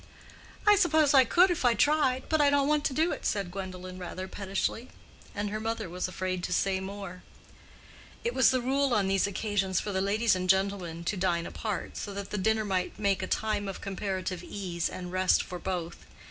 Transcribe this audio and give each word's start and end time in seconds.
"I 0.65 0.75
suppose 0.77 1.13
I 1.13 1.25
could 1.25 1.51
if 1.51 1.63
I 1.63 1.75
tried, 1.75 2.23
but 2.27 2.41
I 2.41 2.49
don't 2.49 2.67
want 2.67 2.83
to 2.85 2.93
do 2.95 3.11
it," 3.11 3.23
said 3.23 3.51
Gwendolen, 3.51 3.99
rather 3.99 4.27
pettishly; 4.27 4.89
and 5.35 5.51
her 5.51 5.59
mother 5.59 5.87
was 5.91 6.07
afraid 6.07 6.43
to 6.45 6.51
say 6.51 6.79
more. 6.79 7.21
It 8.23 8.33
was 8.33 8.49
the 8.49 8.61
rule 8.61 8.95
on 8.95 9.07
these 9.07 9.27
occasions 9.27 9.79
for 9.79 9.91
the 9.91 10.01
ladies 10.01 10.35
and 10.35 10.49
gentlemen 10.49 11.03
to 11.03 11.17
dine 11.17 11.45
apart, 11.45 11.97
so 11.97 12.15
that 12.15 12.31
the 12.31 12.39
dinner 12.39 12.65
might 12.65 12.97
make 12.97 13.21
a 13.21 13.27
time 13.27 13.67
of 13.67 13.79
comparative 13.79 14.43
ease 14.43 14.89
and 14.89 15.11
rest 15.11 15.43
for 15.43 15.59
both. 15.59 15.97